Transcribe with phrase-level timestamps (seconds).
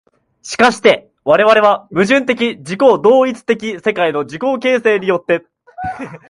[0.57, 5.45] 而して我々は矛盾的自己同一的世界の自己形成によって、